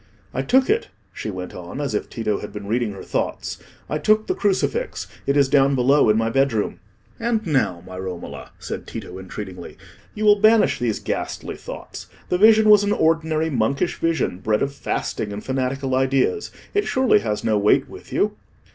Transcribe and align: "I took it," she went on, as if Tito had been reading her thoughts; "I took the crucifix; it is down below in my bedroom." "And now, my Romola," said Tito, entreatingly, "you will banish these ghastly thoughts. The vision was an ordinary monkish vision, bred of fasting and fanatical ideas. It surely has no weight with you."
"I 0.33 0.41
took 0.41 0.67
it," 0.67 0.87
she 1.13 1.29
went 1.29 1.53
on, 1.53 1.79
as 1.79 1.93
if 1.93 2.09
Tito 2.09 2.39
had 2.39 2.51
been 2.51 2.65
reading 2.65 2.93
her 2.93 3.03
thoughts; 3.03 3.59
"I 3.87 3.99
took 3.99 4.25
the 4.25 4.33
crucifix; 4.33 5.05
it 5.27 5.37
is 5.37 5.47
down 5.47 5.75
below 5.75 6.09
in 6.09 6.17
my 6.17 6.31
bedroom." 6.31 6.79
"And 7.19 7.45
now, 7.45 7.83
my 7.85 7.99
Romola," 7.99 8.49
said 8.57 8.87
Tito, 8.87 9.19
entreatingly, 9.19 9.77
"you 10.15 10.25
will 10.25 10.41
banish 10.41 10.79
these 10.79 10.97
ghastly 10.99 11.55
thoughts. 11.55 12.07
The 12.29 12.39
vision 12.39 12.67
was 12.67 12.83
an 12.83 12.93
ordinary 12.93 13.51
monkish 13.51 13.97
vision, 13.97 14.39
bred 14.39 14.63
of 14.63 14.73
fasting 14.73 15.31
and 15.31 15.43
fanatical 15.45 15.93
ideas. 15.93 16.49
It 16.73 16.87
surely 16.87 17.19
has 17.19 17.43
no 17.43 17.59
weight 17.59 17.87
with 17.87 18.11
you." 18.11 18.35